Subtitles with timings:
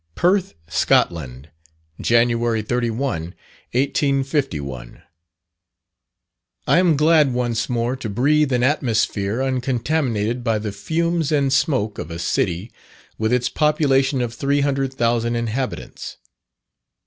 [0.15, 1.51] _PERTH, SCOTLAND,
[2.01, 2.27] Jan.
[2.35, 2.97] 31,
[3.71, 5.03] 1851.
[6.65, 11.99] I am glad once more to breathe an atmosphere uncontaminated by the fumes and smoke
[11.99, 12.71] of a city
[13.19, 16.17] with its population of three hundred thousand inhabitants.